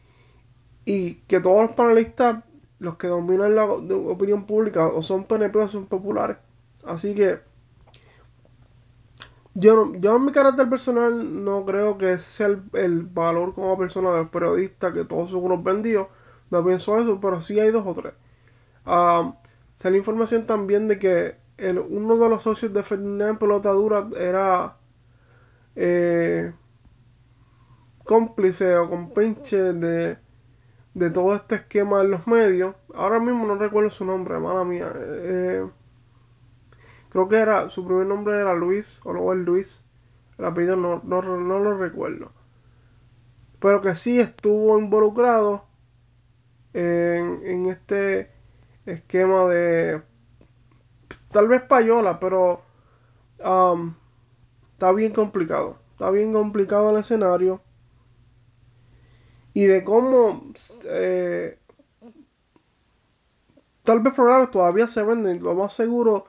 y, 0.85 1.15
que 1.27 1.41
todos 1.41 1.69
los 1.69 1.77
panelistas, 1.77 2.45
los 2.79 2.97
que 2.97 3.09
dominan 3.09 3.55
la 3.55 3.65
opinión 3.65 4.47
pública, 4.47 4.89
o 4.89 5.03
son 5.03 5.25
PNP 5.25 5.59
o 5.59 5.69
son 5.69 5.87
populares. 5.87 6.37
Así 6.85 7.15
que 7.15 7.41
yo, 9.55 9.93
yo 9.97 10.17
en 10.17 10.25
mi 10.25 10.33
carácter 10.33 10.69
personal 10.69 11.45
no 11.45 11.67
creo 11.67 11.99
que 11.99 12.13
ese 12.13 12.31
sea 12.31 12.47
el, 12.75 13.03
valor 13.03 13.55
como 13.55 13.77
persona 13.77 14.13
del 14.13 14.29
periodista, 14.29 14.93
que 14.93 15.05
todos 15.05 15.31
son 15.31 15.45
unos 15.45 15.65
vendidos. 15.65 16.09
No 16.51 16.65
pienso 16.65 16.99
eso, 16.99 17.21
pero 17.21 17.41
sí 17.41 17.59
hay 17.59 17.71
dos 17.71 17.85
o 17.87 17.95
tres. 17.95 18.15
Uh, 18.87 19.35
la 19.83 19.97
información 19.97 20.47
también 20.47 20.89
de 20.89 20.99
que 20.99 21.37
el, 21.59 21.79
uno 21.79 22.17
de 22.17 22.29
los 22.29 22.43
socios 22.43 22.73
de 22.73 22.83
Ferdinand 22.83 23.39
Pelota 23.39 23.71
Dura 23.71 24.09
era 24.17 24.77
eh, 25.75 26.53
cómplice 28.13 28.77
o 28.77 28.89
compinche 28.89 29.61
de, 29.85 30.19
de 30.95 31.11
todo 31.11 31.35
este 31.35 31.57
esquema 31.57 32.03
en 32.03 32.11
los 32.11 32.27
medios. 32.27 32.75
Ahora 32.95 33.21
mismo 33.21 33.47
no 33.47 33.55
recuerdo 33.57 33.91
su 33.91 34.05
nombre, 34.05 34.39
mala 34.39 34.65
mía. 34.65 34.91
Eh, 34.97 35.67
Creo 37.11 37.29
que 37.29 37.37
era, 37.37 37.71
su 37.71 37.87
primer 37.87 38.07
nombre 38.07 38.37
era 38.37 38.55
Luis, 38.55 39.01
o 39.05 39.13
luego 39.13 39.33
el 39.33 39.45
Luis. 39.45 39.85
El 40.37 40.45
no, 40.81 41.03
no, 41.03 41.23
lo 41.61 41.79
recuerdo. 41.79 42.31
Pero 43.61 43.83
que 43.83 43.95
sí 43.95 44.21
estuvo 44.21 44.79
involucrado 44.79 45.65
en, 46.73 47.41
en 47.45 47.67
este 47.67 48.31
esquema 48.87 49.47
de. 49.49 50.03
Tal 51.31 51.49
vez 51.49 51.63
payola, 51.63 52.21
pero. 52.21 52.63
Um, 53.45 53.95
está 54.71 54.93
bien 54.93 55.13
complicado. 55.13 55.79
Está 55.93 56.11
bien 56.11 56.33
complicado 56.33 56.91
el 56.91 56.99
escenario. 56.99 57.61
Y 59.59 59.67
de 59.67 59.83
cómo. 59.83 60.41
Eh, 60.85 61.59
tal 63.83 63.99
vez 63.99 64.15
programas 64.15 64.53
todavía 64.53 64.87
se 64.87 65.03
venden. 65.03 65.43
Lo 65.43 65.53
más 65.57 65.73
seguro 65.73 66.29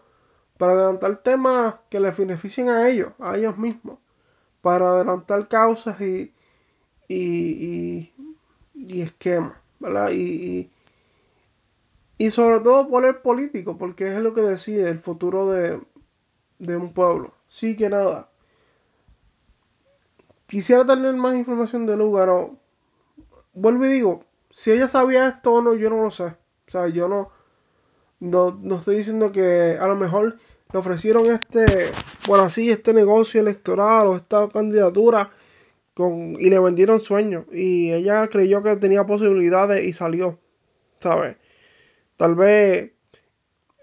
para 0.57 0.73
adelantar 0.73 1.17
temas 1.17 1.75
que 1.91 1.99
les 1.99 2.17
beneficien 2.17 2.69
a 2.69 2.89
ellos, 2.89 3.13
a 3.19 3.37
ellos 3.37 3.55
mismos, 3.59 3.99
para 4.63 4.89
adelantar 4.89 5.47
causas 5.47 6.01
y, 6.01 6.33
y, 7.07 8.11
y, 8.73 9.01
esquemas, 9.01 9.59
¿verdad? 9.79 10.09
Y, 10.11 10.71
y, 12.17 12.31
sobre 12.31 12.61
todo 12.61 12.87
por 12.87 13.05
el 13.05 13.17
político, 13.17 13.77
porque 13.77 14.07
es 14.07 14.21
lo 14.21 14.33
que 14.33 14.41
decide 14.41 14.89
el 14.89 14.97
futuro 14.97 15.51
de, 15.51 15.79
de 16.57 16.77
un 16.77 16.93
pueblo. 16.93 17.35
Sí 17.47 17.77
que 17.77 17.89
nada. 17.89 18.31
Quisiera 20.47 20.83
tener 20.83 21.13
más 21.13 21.35
información 21.35 21.85
de 21.85 21.95
lugar. 21.95 22.29
Vuelvo 23.53 23.85
y 23.85 23.89
digo, 23.89 24.23
si 24.49 24.71
ella 24.71 24.87
sabía 24.87 25.27
esto 25.27 25.53
o 25.53 25.61
no, 25.61 25.73
yo 25.75 25.89
no 25.89 26.03
lo 26.03 26.11
sé. 26.11 26.25
O 26.25 26.71
sea, 26.71 26.87
yo 26.87 27.07
no, 27.07 27.31
no, 28.19 28.57
no 28.61 28.75
estoy 28.75 28.97
diciendo 28.97 29.31
que 29.31 29.77
a 29.79 29.87
lo 29.87 29.95
mejor 29.95 30.37
le 30.71 30.79
ofrecieron 30.79 31.25
este, 31.31 31.91
bueno, 32.27 32.43
así, 32.43 32.69
este 32.69 32.93
negocio 32.93 33.41
electoral 33.41 34.07
o 34.07 34.15
esta 34.15 34.47
candidatura 34.49 35.31
con, 35.95 36.35
y 36.39 36.49
le 36.49 36.59
vendieron 36.59 37.01
sueños. 37.01 37.45
Y 37.51 37.91
ella 37.91 38.27
creyó 38.27 38.61
que 38.61 38.75
tenía 38.75 39.05
posibilidades 39.05 39.83
y 39.83 39.93
salió, 39.93 40.39
¿sabes? 40.99 41.37
Tal 42.17 42.35
vez, 42.35 42.91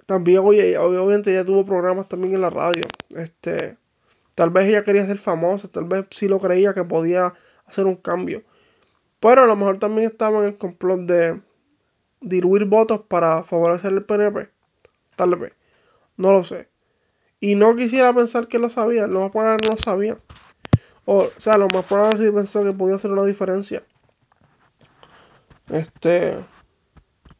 también, 0.06 0.40
oye, 0.44 0.78
obviamente 0.78 1.32
ella 1.32 1.44
tuvo 1.44 1.64
programas 1.66 2.08
también 2.08 2.34
en 2.34 2.42
la 2.42 2.50
radio. 2.50 2.82
Este, 3.16 3.76
tal 4.34 4.50
vez 4.50 4.66
ella 4.66 4.84
quería 4.84 5.06
ser 5.06 5.18
famosa, 5.18 5.68
tal 5.68 5.84
vez 5.84 6.06
sí 6.10 6.28
lo 6.28 6.38
creía 6.38 6.72
que 6.74 6.84
podía 6.84 7.34
hacer 7.66 7.86
un 7.86 7.96
cambio. 7.96 8.44
Pero 9.20 9.44
a 9.44 9.46
lo 9.46 9.56
mejor 9.56 9.78
también 9.78 10.10
estaba 10.10 10.38
en 10.40 10.44
el 10.46 10.58
complot 10.58 11.00
de 11.00 11.40
diluir 12.20 12.64
votos 12.64 13.02
para 13.08 13.44
favorecer 13.44 13.92
el 13.92 14.04
PNP. 14.04 14.48
Tal 15.16 15.36
vez. 15.36 15.52
No 16.16 16.32
lo 16.32 16.44
sé. 16.44 16.68
Y 17.40 17.54
no 17.54 17.76
quisiera 17.76 18.12
pensar 18.12 18.48
que 18.48 18.58
lo 18.58 18.70
sabía. 18.70 19.06
Lo 19.06 19.20
más 19.20 19.30
probable 19.30 19.66
no 19.66 19.74
lo 19.74 19.78
sabía. 19.78 20.18
O, 21.04 21.28
sea, 21.38 21.56
lo 21.56 21.68
más 21.68 21.84
probable 21.84 22.18
sí 22.18 22.32
pensó 22.32 22.62
que 22.62 22.72
podía 22.72 22.96
hacer 22.96 23.10
una 23.10 23.24
diferencia. 23.24 23.82
Este. 25.68 26.36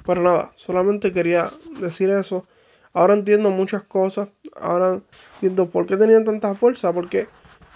Pero 0.05 0.23
nada, 0.23 0.53
solamente 0.55 1.13
quería 1.13 1.53
decir 1.81 2.11
eso. 2.11 2.47
Ahora 2.93 3.15
entiendo 3.15 3.51
muchas 3.51 3.83
cosas. 3.83 4.29
Ahora 4.55 5.01
entiendo 5.35 5.69
por 5.69 5.87
qué 5.87 5.97
tenían 5.97 6.25
tanta 6.25 6.55
fuerza. 6.55 6.93
Porque 6.93 7.29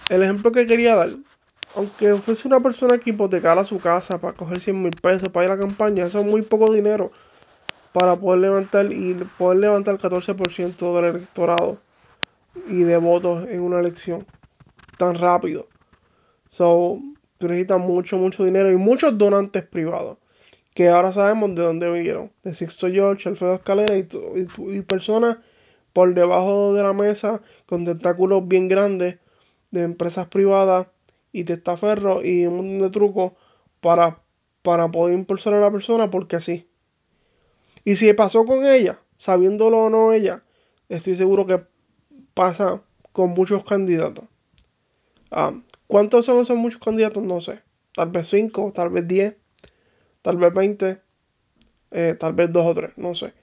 el 0.09 0.23
ejemplo 0.23 0.51
que 0.51 0.65
quería 0.65 0.95
dar, 0.95 1.09
aunque 1.75 2.15
fuese 2.15 2.47
una 2.47 2.59
persona 2.59 2.97
que 2.97 3.11
hipotecara 3.11 3.63
su 3.63 3.79
casa 3.79 4.19
para 4.19 4.33
coger 4.33 4.61
100 4.61 4.81
mil 4.81 4.91
pesos 4.91 5.29
para 5.29 5.45
ir 5.45 5.51
a 5.51 5.55
la 5.55 5.61
campaña, 5.61 6.05
eso 6.05 6.19
es 6.19 6.25
muy 6.25 6.41
poco 6.41 6.71
dinero 6.71 7.11
para 7.93 8.15
poder 8.15 8.39
levantar 8.41 8.91
y 8.91 9.13
poder 9.37 9.59
levantar 9.59 9.95
el 9.95 10.01
14% 10.01 10.95
del 10.95 11.05
electorado 11.15 11.79
y 12.67 12.83
de 12.83 12.97
votos 12.97 13.47
en 13.47 13.61
una 13.61 13.79
elección 13.79 14.25
tan 14.97 15.15
rápido. 15.15 15.67
So, 16.49 16.99
tú 17.37 17.47
necesitas 17.47 17.79
mucho, 17.79 18.17
mucho 18.17 18.43
dinero 18.43 18.71
y 18.71 18.75
muchos 18.75 19.17
donantes 19.17 19.63
privados. 19.63 20.17
Que 20.73 20.89
ahora 20.89 21.11
sabemos 21.11 21.53
de 21.55 21.63
dónde 21.63 21.91
vinieron. 21.91 22.31
De 22.43 22.53
Sixto 22.53 22.87
George, 22.89 23.27
Alfredo 23.27 23.55
Escalera 23.55 23.97
y, 23.97 24.07
y, 24.57 24.81
personas 24.81 25.37
por 25.91 26.13
debajo 26.13 26.73
de 26.73 26.83
la 26.83 26.93
mesa 26.93 27.41
con 27.65 27.83
tentáculos 27.83 28.47
bien 28.47 28.69
grandes 28.69 29.17
de 29.71 29.83
empresas 29.83 30.27
privadas 30.27 30.87
y 31.31 31.43
testaferros 31.43 32.25
y 32.25 32.45
un 32.45 32.57
montón 32.57 32.79
de 32.79 32.89
trucos 32.89 33.33
para, 33.79 34.21
para 34.61 34.89
poder 34.89 35.17
impulsar 35.17 35.53
a 35.53 35.59
la 35.59 35.71
persona 35.71 36.09
porque 36.09 36.35
así. 36.35 36.67
Y 37.83 37.95
si 37.95 38.11
pasó 38.13 38.45
con 38.45 38.65
ella, 38.65 39.01
sabiéndolo 39.17 39.85
o 39.85 39.89
no 39.89 40.13
ella, 40.13 40.43
estoy 40.89 41.15
seguro 41.15 41.45
que 41.45 41.63
pasa 42.33 42.81
con 43.11 43.31
muchos 43.31 43.63
candidatos. 43.63 44.25
Ah, 45.31 45.53
¿Cuántos 45.87 46.25
son 46.25 46.41
esos 46.41 46.57
muchos 46.57 46.81
candidatos? 46.81 47.23
No 47.23 47.41
sé. 47.41 47.61
Tal 47.95 48.09
vez 48.09 48.29
5, 48.29 48.71
tal 48.73 48.89
vez 48.89 49.07
10, 49.07 49.35
tal 50.21 50.37
vez 50.37 50.53
20, 50.53 51.01
eh, 51.91 52.15
tal 52.19 52.33
vez 52.33 52.51
2 52.51 52.65
o 52.65 52.73
3, 52.73 52.97
no 52.97 53.15
sé. 53.15 53.33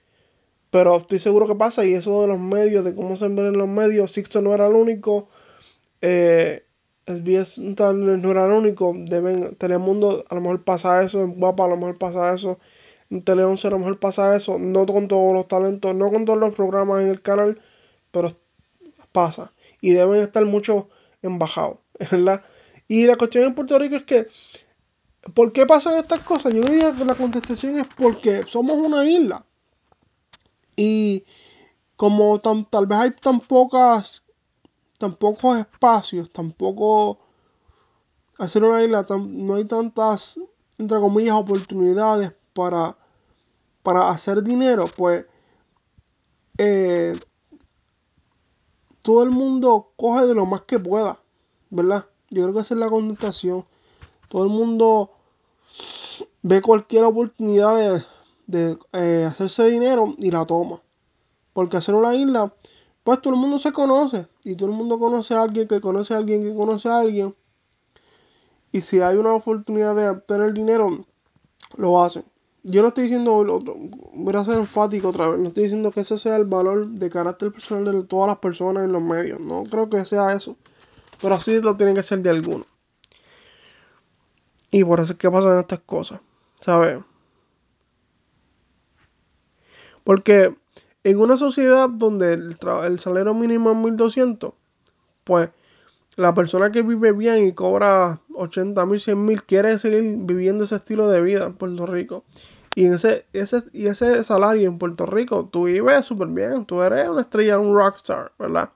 Pero 0.71 0.97
estoy 0.97 1.19
seguro 1.19 1.47
que 1.47 1.55
pasa 1.55 1.85
y 1.85 1.93
eso 1.93 2.21
de 2.21 2.27
los 2.27 2.39
medios, 2.39 2.85
de 2.85 2.95
cómo 2.95 3.17
se 3.17 3.27
ven 3.27 3.39
en 3.39 3.57
los 3.57 3.67
medios, 3.67 4.11
Sixto 4.11 4.41
no 4.41 4.53
era 4.53 4.67
el 4.67 4.75
único. 4.75 5.29
Eh, 6.01 6.63
SBS 7.09 7.57
no 7.59 8.31
era 8.31 8.45
el 8.45 8.51
único. 8.51 8.93
Deben, 8.95 9.55
Telemundo 9.55 10.23
a 10.29 10.35
lo 10.35 10.41
mejor 10.41 10.63
pasa 10.63 11.03
eso, 11.03 11.21
en 11.21 11.39
Guapa 11.39 11.65
a 11.65 11.67
lo 11.67 11.77
mejor 11.77 11.97
pasa 11.97 12.33
eso, 12.33 12.59
en 13.09 13.21
Tele 13.21 13.43
11 13.43 13.67
a 13.67 13.71
lo 13.71 13.79
mejor 13.79 13.99
pasa 13.99 14.35
eso. 14.35 14.59
No 14.59 14.85
con 14.85 15.07
todos 15.07 15.33
los 15.33 15.47
talentos, 15.47 15.95
no 15.95 16.11
con 16.11 16.25
todos 16.25 16.39
los 16.39 16.53
programas 16.53 17.01
en 17.01 17.09
el 17.09 17.21
canal, 17.21 17.59
pero 18.11 18.37
pasa. 19.11 19.53
Y 19.81 19.91
deben 19.91 20.21
estar 20.21 20.45
muchos 20.45 20.85
embajados, 21.21 21.77
¿verdad? 22.11 22.43
Y 22.87 23.05
la 23.05 23.17
cuestión 23.17 23.45
en 23.45 23.55
Puerto 23.55 23.77
Rico 23.77 23.95
es 23.95 24.03
que, 24.03 24.27
¿por 25.33 25.51
qué 25.53 25.65
pasan 25.65 25.97
estas 25.97 26.21
cosas? 26.21 26.53
Yo 26.53 26.63
diría 26.63 26.93
que 26.95 27.05
la 27.05 27.15
contestación 27.15 27.79
es 27.79 27.87
porque 27.97 28.43
somos 28.47 28.77
una 28.77 29.05
isla. 29.05 29.45
Y 30.75 31.25
como 31.95 32.39
tal 32.39 32.87
vez 32.87 32.97
hay 32.97 33.11
tan 33.11 33.41
pocas, 33.41 34.23
tan 34.99 35.15
pocos 35.15 35.57
espacios, 35.57 36.29
tampoco 36.29 37.17
hacer 38.37 38.63
una 38.63 38.83
isla, 38.83 39.05
no 39.09 39.55
hay 39.55 39.65
tantas, 39.65 40.39
entre 40.77 40.99
comillas, 40.99 41.35
oportunidades 41.35 42.31
para, 42.53 42.95
para 43.81 44.09
hacer 44.09 44.43
dinero, 44.43 44.85
pues 44.95 45.25
eh, 46.57 47.17
todo 49.01 49.23
el 49.23 49.31
mundo 49.31 49.93
coge 49.95 50.25
de 50.27 50.35
lo 50.35 50.45
más 50.45 50.61
que 50.63 50.77
pueda, 50.77 51.17
¿verdad? 51.69 52.05
Yo 52.29 52.43
creo 52.43 52.53
que 52.53 52.61
esa 52.61 52.73
es 52.73 52.79
la 52.79 52.89
contestación. 52.89 53.65
Todo 54.27 54.43
el 54.43 54.49
mundo 54.49 55.11
ve 56.41 56.61
cualquier 56.61 57.05
oportunidad 57.05 58.05
de, 58.45 58.77
eh, 58.93 59.25
hacerse 59.27 59.63
dinero 59.69 60.15
y 60.17 60.29
la 60.31 60.45
toma. 60.45 60.81
Porque 61.53 61.77
hacer 61.77 61.95
una 61.95 62.13
isla, 62.13 62.53
pues 63.03 63.21
todo 63.21 63.33
el 63.33 63.39
mundo 63.39 63.59
se 63.59 63.71
conoce 63.71 64.27
y 64.43 64.55
todo 64.55 64.69
el 64.69 64.75
mundo 64.75 64.99
conoce 64.99 65.33
a 65.33 65.41
alguien 65.41 65.67
que 65.67 65.81
conoce 65.81 66.13
a 66.13 66.17
alguien 66.17 66.43
que 66.43 66.53
conoce 66.53 66.89
a 66.89 66.99
alguien. 66.99 67.35
Y 68.71 68.81
si 68.81 68.99
hay 68.99 69.17
una 69.17 69.33
oportunidad 69.33 69.95
de 69.95 70.09
obtener 70.09 70.53
dinero, 70.53 71.05
lo 71.77 72.03
hacen. 72.03 72.23
Yo 72.63 72.81
no 72.81 72.89
estoy 72.89 73.03
diciendo, 73.05 73.61
voy 74.13 74.35
a 74.35 74.45
ser 74.45 74.59
enfático 74.59 75.09
otra 75.09 75.27
vez, 75.27 75.39
no 75.39 75.47
estoy 75.47 75.63
diciendo 75.63 75.91
que 75.91 76.01
ese 76.01 76.17
sea 76.17 76.35
el 76.35 76.45
valor 76.45 76.85
de 76.87 77.09
carácter 77.09 77.51
personal 77.51 77.85
de 77.85 78.03
todas 78.03 78.27
las 78.27 78.37
personas 78.37 78.83
en 78.83 78.91
los 78.91 79.01
medios. 79.01 79.39
No 79.39 79.63
creo 79.63 79.89
que 79.89 80.03
sea 80.05 80.33
eso. 80.33 80.55
Pero 81.21 81.35
así 81.35 81.61
lo 81.61 81.75
tiene 81.75 81.93
que 81.93 82.03
ser 82.03 82.19
de 82.19 82.29
alguno. 82.29 82.65
Y 84.71 84.83
por 84.83 84.99
eso 84.99 85.13
es 85.13 85.19
que 85.19 85.31
pasan 85.31 85.57
estas 85.57 85.79
cosas, 85.79 86.19
¿sabes? 86.59 87.01
Porque 90.03 90.55
en 91.03 91.19
una 91.19 91.37
sociedad 91.37 91.89
donde 91.89 92.33
el, 92.33 92.57
el 92.83 92.99
salario 92.99 93.33
mínimo 93.33 93.71
es 93.71 93.77
1200, 93.77 94.53
pues 95.23 95.49
la 96.15 96.33
persona 96.33 96.71
que 96.71 96.81
vive 96.81 97.13
bien 97.13 97.47
y 97.47 97.53
cobra 97.53 98.21
80 98.35 98.85
mil, 98.85 98.99
100 98.99 99.25
mil 99.25 99.43
quiere 99.43 99.79
seguir 99.79 100.17
viviendo 100.19 100.65
ese 100.65 100.75
estilo 100.75 101.07
de 101.07 101.21
vida 101.21 101.45
en 101.45 101.53
Puerto 101.53 101.85
Rico. 101.85 102.25
Y 102.75 102.85
ese, 102.85 103.25
ese, 103.33 103.63
y 103.73 103.87
ese 103.87 104.23
salario 104.23 104.67
en 104.67 104.77
Puerto 104.77 105.05
Rico, 105.05 105.49
tú 105.51 105.65
vives 105.65 106.05
súper 106.05 106.27
bien. 106.27 106.65
Tú 106.65 106.81
eres 106.81 107.07
una 107.09 107.21
estrella, 107.21 107.57
un 107.57 107.73
rockstar, 107.73 108.31
¿verdad? 108.37 108.69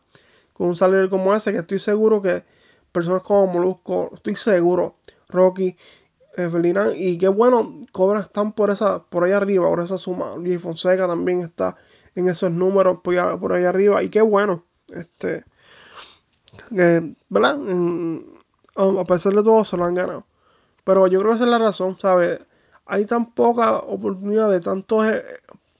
Con 0.54 0.70
un 0.70 0.76
salario 0.76 1.10
como 1.10 1.34
ese, 1.34 1.52
que 1.52 1.60
estoy 1.60 1.80
seguro 1.80 2.22
que 2.22 2.44
personas 2.92 3.22
como 3.24 3.48
Molusco, 3.48 4.12
estoy 4.14 4.36
seguro, 4.36 4.96
Rocky, 5.28 5.76
Evelina, 6.38 6.94
y 6.96 7.18
qué 7.18 7.28
bueno, 7.28 7.82
cobran, 7.92 8.24
están 8.24 8.54
por 8.54 8.70
esa, 8.70 9.04
por 9.04 9.24
ahí 9.24 9.32
arriba, 9.32 9.68
por 9.68 9.82
esa 9.82 9.98
suma. 9.98 10.36
Luis 10.38 10.62
Fonseca 10.62 11.08
también 11.08 11.42
está 11.42 11.76
en 12.16 12.30
esos 12.30 12.52
números 12.52 13.00
por 13.04 13.14
allá, 13.14 13.38
por 13.38 13.54
ahí 13.54 13.66
arriba, 13.66 14.04
y 14.04 14.10
qué 14.10 14.22
bueno, 14.22 14.66
este, 14.90 15.44
¿verdad? 16.70 17.60
a 18.76 19.04
pesar 19.06 19.34
de 19.34 19.44
todo 19.44 19.64
se 19.66 19.78
lo 19.78 19.86
han 19.86 19.96
ganado. 19.96 20.26
Pero 20.84 21.08
yo 21.08 21.20
creo 21.20 21.32
que 21.32 21.36
esa 21.36 21.46
es 21.46 21.50
la 21.50 21.60
razón, 21.60 21.98
¿sabes? 22.00 22.42
Hay 22.86 23.06
tan 23.06 23.34
poca 23.34 23.78
oportunidad 23.78 24.52
de 24.52 24.60
tantos, 24.60 25.06
eh, 25.08 25.24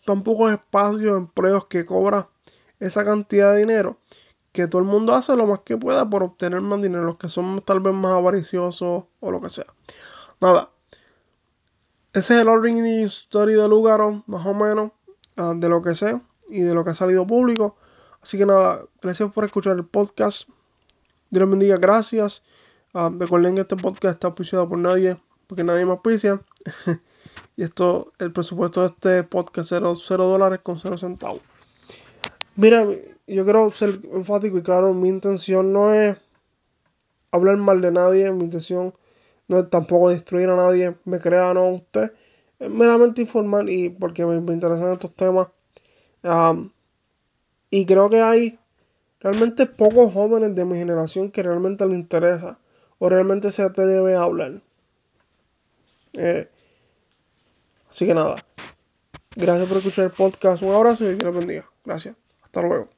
tan 0.06 0.24
pocos 0.24 0.52
espacios, 0.52 1.18
empleos 1.18 1.66
que 1.66 1.86
cobra 1.86 2.30
esa 2.80 3.04
cantidad 3.04 3.54
de 3.54 3.60
dinero 3.60 3.98
que 4.54 4.68
todo 4.68 4.82
el 4.82 4.88
mundo 4.88 5.14
hace 5.16 5.36
lo 5.36 5.48
más 5.48 5.62
que 5.62 5.76
pueda 5.76 6.08
por 6.08 6.24
obtener 6.24 6.62
más 6.62 6.82
dinero, 6.82 7.04
los 7.04 7.18
que 7.18 7.28
son 7.28 7.62
tal 7.62 7.80
vez 7.80 7.94
más 7.94 8.14
avariciosos 8.14 9.06
o 9.20 9.32
lo 9.32 9.42
que 9.42 9.50
sea. 9.50 9.66
Nada. 10.40 10.70
Ese 12.14 12.36
es 12.36 12.42
el 12.42 12.48
origin 12.48 12.86
story 13.06 13.56
de 13.56 13.68
Lugaro, 13.68 14.24
más 14.28 14.46
o 14.46 14.54
menos, 14.54 14.92
ah, 15.38 15.54
de 15.56 15.70
lo 15.70 15.82
que 15.82 15.96
sé 15.96 16.20
y 16.50 16.62
de 16.62 16.74
lo 16.74 16.84
que 16.84 16.92
ha 16.92 16.96
salido 16.96 17.26
público. 17.26 17.76
Así 18.22 18.38
que 18.38 18.46
nada, 18.46 18.86
gracias 19.02 19.32
por 19.32 19.46
escuchar 19.46 19.76
el 19.76 19.86
podcast. 19.86 20.48
Dios 21.30 21.42
les 21.42 21.50
bendiga, 21.50 21.78
gracias. 21.78 22.44
Uh, 22.94 23.10
recuerden 23.18 23.56
que 23.56 23.62
este 23.62 23.76
podcast 23.76 24.16
está 24.16 24.28
auspiciado 24.28 24.70
por 24.70 24.78
nadie, 24.78 25.18
porque 25.48 25.64
nadie 25.64 25.86
me 25.86 25.92
auspicia. 25.92 26.42
y 27.58 27.64
esto, 27.64 28.14
el 28.20 28.32
presupuesto 28.32 28.82
de 28.82 28.88
este 28.88 29.24
podcast 29.24 29.72
es 29.72 29.82
0 29.82 30.26
dólares 30.26 30.60
con 30.62 30.80
0 30.80 30.98
centavos. 30.98 31.42
Mira, 32.56 32.86
yo 33.26 33.44
quiero 33.44 33.72
ser 33.72 34.00
enfático 34.14 34.58
y 34.58 34.62
claro, 34.62 34.94
mi 34.94 35.10
intención 35.10 35.74
no 35.74 35.94
es 35.94 36.18
hablar 37.32 37.58
mal 37.58 37.82
de 37.82 37.92
nadie, 37.92 38.32
mi 38.32 38.44
intención 38.44 38.94
no 39.48 39.60
es 39.60 39.70
tampoco 39.70 40.10
destruir 40.10 40.50
a 40.50 40.56
nadie, 40.56 40.96
me 41.06 41.20
crea 41.20 41.50
o 41.50 41.54
no 41.56 41.68
usted, 41.70 42.14
meramente 42.70 43.22
informar 43.22 43.70
y 43.70 43.90
porque 43.90 44.26
me, 44.26 44.36
interesan 44.54 44.94
estos 44.94 45.16
temas. 45.16 45.48
Y 47.70 47.86
creo 47.86 48.10
que 48.10 48.22
hay 48.22 48.60
realmente 49.20 49.66
pocos 49.66 50.14
jóvenes 50.14 50.54
de 50.54 50.66
mi 50.66 50.78
generación 50.78 51.32
que 51.32 51.42
realmente 51.42 51.86
les 51.88 51.98
interesa 51.98 52.60
o 53.00 53.10
realmente 53.10 53.52
se 53.52 53.64
atreve 53.64 54.16
a 54.16 54.22
hablar. 54.22 54.62
Eh, 56.14 56.48
así 57.90 58.06
que 58.06 58.14
nada. 58.14 58.36
Gracias 59.36 59.68
por 59.68 59.78
escuchar 59.78 60.06
el 60.06 60.12
podcast. 60.12 60.62
Un 60.62 60.76
abrazo 60.76 61.06
y 61.06 61.18
que 61.18 61.24
Dios 61.24 61.36
bendiga. 61.36 61.66
Gracias. 61.84 62.16
Hasta 62.44 62.62
luego. 62.62 62.93